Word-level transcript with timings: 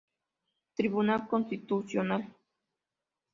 Tribunal 0.77 1.27
Constitucional. 1.27 2.25